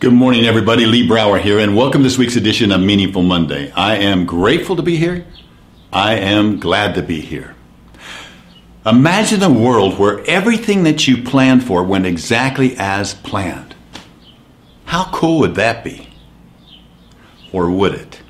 [0.00, 0.86] Good morning, everybody.
[0.86, 3.72] Lee Brower here, and welcome to this week's edition of Meaningful Monday.
[3.72, 5.26] I am grateful to be here.
[5.92, 7.56] I am glad to be here.
[8.86, 13.74] Imagine a world where everything that you planned for went exactly as planned.
[14.84, 16.08] How cool would that be?
[17.52, 18.22] Or would it?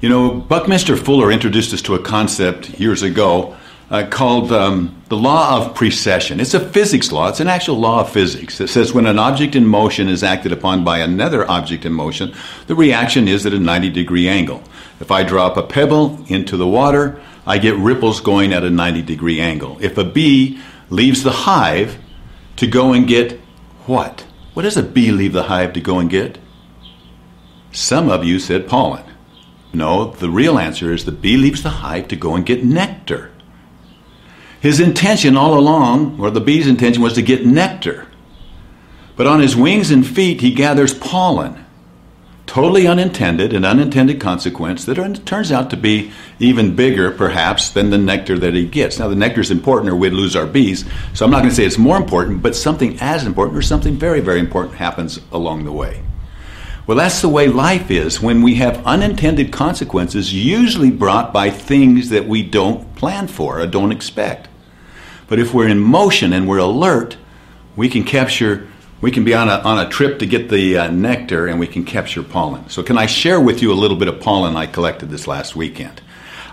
[0.00, 3.56] You know, Buckminster Fuller introduced us to a concept years ago
[3.90, 6.40] uh, called um, the law of precession.
[6.40, 8.60] It's a physics law, it's an actual law of physics.
[8.60, 12.34] It says when an object in motion is acted upon by another object in motion,
[12.66, 14.62] the reaction is at a 90 degree angle.
[15.00, 19.02] If I drop a pebble into the water, I get ripples going at a 90
[19.02, 19.78] degree angle.
[19.80, 21.98] If a bee leaves the hive
[22.56, 23.40] to go and get
[23.86, 24.26] what?
[24.52, 26.38] What does a bee leave the hive to go and get?
[27.72, 29.04] Some of you said pollen.
[29.72, 33.30] No, the real answer is the bee leaves the hive to go and get nectar.
[34.60, 38.08] His intention all along, or the bee's intention, was to get nectar.
[39.16, 41.64] But on his wings and feet, he gathers pollen.
[42.46, 47.98] Totally unintended, an unintended consequence that turns out to be even bigger, perhaps, than the
[47.98, 48.98] nectar that he gets.
[48.98, 50.84] Now, the nectar is important, or we'd lose our bees.
[51.12, 53.96] So I'm not going to say it's more important, but something as important, or something
[53.96, 56.02] very, very important, happens along the way.
[56.86, 62.08] Well, that's the way life is when we have unintended consequences, usually brought by things
[62.08, 64.47] that we don't plan for or don't expect.
[65.28, 67.16] But if we're in motion and we're alert,
[67.76, 68.66] we can capture,
[69.00, 71.66] we can be on a, on a trip to get the uh, nectar and we
[71.66, 72.68] can capture pollen.
[72.68, 75.54] So, can I share with you a little bit of pollen I collected this last
[75.54, 76.00] weekend?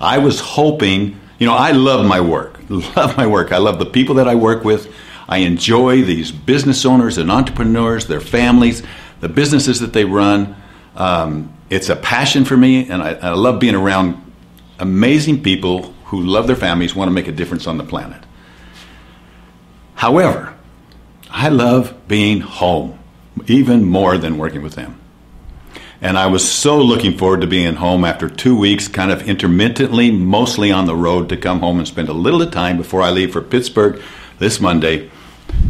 [0.00, 3.52] I was hoping, you know, I love my work, love my work.
[3.52, 4.92] I love the people that I work with.
[5.28, 8.82] I enjoy these business owners and entrepreneurs, their families
[9.22, 10.54] the businesses that they run.
[10.96, 14.20] Um, it's a passion for me, and I, I love being around
[14.78, 18.20] amazing people who love their families, want to make a difference on the planet.
[20.02, 20.52] However,
[21.30, 22.98] I love being home
[23.46, 24.98] even more than working with them.
[26.00, 30.10] And I was so looking forward to being home after two weeks, kind of intermittently,
[30.10, 33.10] mostly on the road, to come home and spend a little of time before I
[33.10, 34.02] leave for Pittsburgh
[34.40, 35.08] this Monday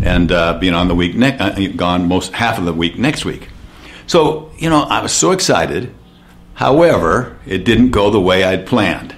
[0.02, 3.26] and uh, being on the week ne- uh, gone most half of the week next
[3.26, 3.50] week.
[4.06, 5.94] So you know, I was so excited.
[6.54, 9.14] However, it didn't go the way I'd planned.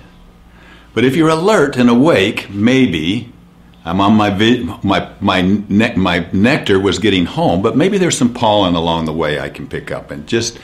[0.92, 3.32] But if you're alert and awake, maybe
[3.84, 4.30] I'm on my
[4.82, 9.12] my my ne- my nectar was getting home, but maybe there's some pollen along the
[9.12, 10.58] way I can pick up, and just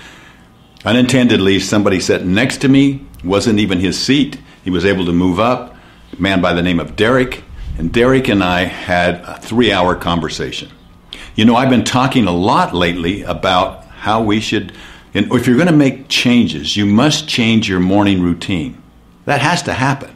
[0.85, 4.39] unintendedly, somebody sat next to me wasn't even his seat.
[4.65, 5.77] He was able to move up.
[6.17, 7.45] A man by the name of Derek
[7.79, 10.71] and Derek and I had a three hour conversation.
[11.35, 14.73] You know, I've been talking a lot lately about how we should,
[15.15, 18.83] and if you're going to make changes, you must change your morning routine.
[19.25, 20.15] That has to happen.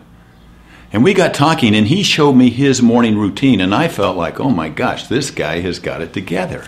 [0.95, 4.39] And we got talking, and he showed me his morning routine, and I felt like,
[4.39, 6.67] oh my gosh, this guy has got it together.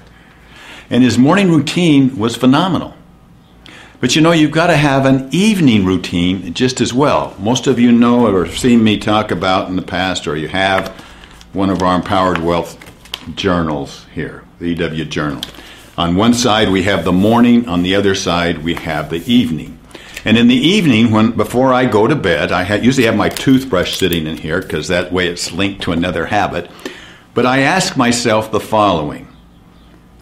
[0.91, 2.97] And his morning routine was phenomenal.
[4.00, 7.36] But you know, you've got to have an evening routine just as well.
[7.38, 10.48] Most of you know or have seen me talk about in the past, or you
[10.48, 10.88] have
[11.53, 12.76] one of our Empowered Wealth
[13.36, 15.42] journals here, the EW Journal.
[15.97, 19.75] On one side, we have the morning, on the other side, we have the evening.
[20.26, 23.28] And in the evening, when before I go to bed, I ha- usually have my
[23.28, 26.69] toothbrush sitting in here because that way it's linked to another habit.
[27.32, 29.28] But I ask myself the following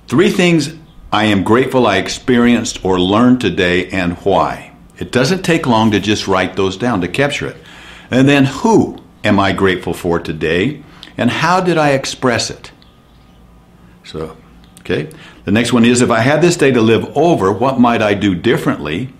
[0.07, 0.75] three things
[1.11, 4.77] I am grateful I experienced or learned today and why.
[4.99, 7.57] It doesn't take long to just write those down to capture it.
[8.11, 10.83] And then who am I grateful for today
[11.17, 12.73] and how did I express it?
[14.05, 14.37] So,
[14.81, 15.09] okay.
[15.47, 18.13] The next one is if I had this day to live over, what might I
[18.13, 19.15] do differently?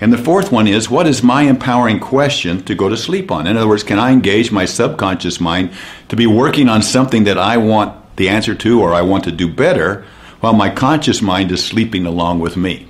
[0.00, 3.46] And the fourth one is what is my empowering question to go to sleep on?
[3.46, 5.70] In other words, can I engage my subconscious mind
[6.08, 9.32] to be working on something that I want the answer to or I want to
[9.32, 10.04] do better?
[10.40, 12.86] while my conscious mind is sleeping along with me.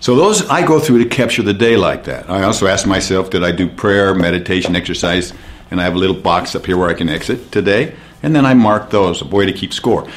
[0.00, 2.30] So those I go through to capture the day like that.
[2.30, 5.32] I also ask myself, did I do prayer, meditation, exercise?
[5.70, 7.94] And I have a little box up here where I can exit today.
[8.22, 10.08] And then I mark those, a way to keep score.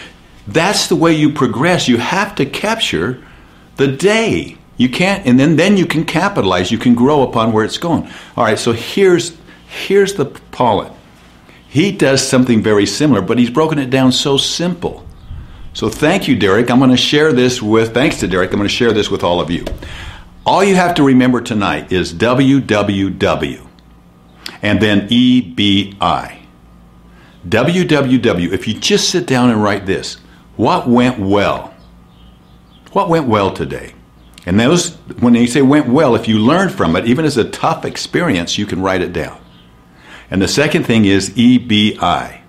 [0.48, 1.88] That's the way you progress.
[1.88, 3.24] You have to capture
[3.78, 4.58] the day.
[4.80, 6.72] You can't, and then, then you can capitalize.
[6.72, 8.10] You can grow upon where it's going.
[8.38, 9.38] All right, so here's
[9.68, 10.92] here's the pollen.
[11.68, 15.06] He does something very similar, but he's broken it down so simple.
[15.74, 16.72] So thank you, Derek.
[16.72, 19.24] I'm going to share this with, thanks to Derek, I'm going to share this with
[19.24, 19.66] all of you.
[20.46, 23.68] All you have to remember tonight is www
[24.62, 26.40] and then EBI.
[27.48, 30.16] www, if you just sit down and write this,
[30.56, 31.74] what went well?
[32.94, 33.94] What went well today?
[34.50, 37.48] And those, when they say went well, if you learn from it, even as a
[37.48, 39.40] tough experience, you can write it down.
[40.32, 42.42] And the second thing is EBI.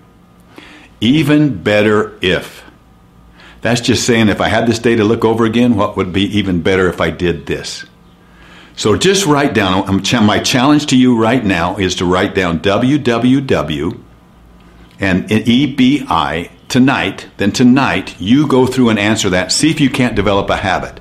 [0.99, 2.63] Even better if.
[3.61, 6.23] That's just saying if I had this day to look over again, what would be
[6.39, 7.85] even better if I did this?
[8.75, 14.03] So just write down, my challenge to you right now is to write down www
[14.99, 17.27] and EBI tonight.
[17.37, 19.51] Then tonight, you go through and answer that.
[19.51, 20.99] See if you can't develop a habit.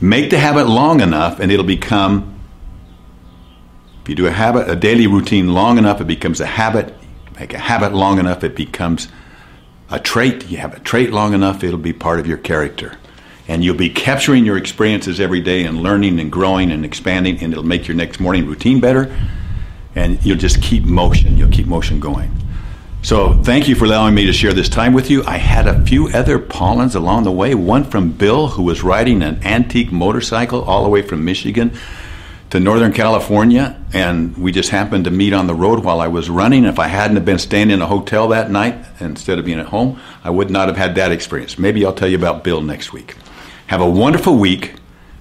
[0.00, 2.38] Make the habit long enough and it'll become,
[4.02, 6.94] if you do a habit, a daily routine long enough, it becomes a habit.
[7.38, 9.08] Make a habit long enough, it becomes
[9.90, 10.48] a trait.
[10.48, 12.96] You have a trait long enough, it'll be part of your character.
[13.48, 17.52] And you'll be capturing your experiences every day and learning and growing and expanding, and
[17.52, 19.16] it'll make your next morning routine better.
[19.94, 21.36] And you'll just keep motion.
[21.36, 22.30] You'll keep motion going.
[23.00, 25.24] So thank you for allowing me to share this time with you.
[25.24, 27.54] I had a few other pollens along the way.
[27.54, 31.72] One from Bill, who was riding an antique motorcycle all the way from Michigan
[32.50, 36.28] to Northern California, and we just happened to meet on the road while I was
[36.28, 36.64] running.
[36.64, 39.66] If I hadn't have been staying in a hotel that night instead of being at
[39.66, 41.58] home, I would not have had that experience.
[41.58, 43.16] Maybe I'll tell you about Bill next week.
[43.68, 44.74] Have a wonderful week.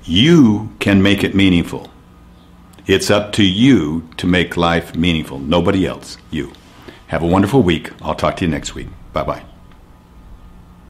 [0.04, 1.92] You can make it meaningful.
[2.86, 5.40] It's up to you to make life meaningful.
[5.40, 6.18] Nobody else.
[6.32, 6.54] You.
[7.08, 7.92] Have a wonderful week.
[8.02, 8.88] I'll talk to you next week.
[9.14, 9.57] Bye bye.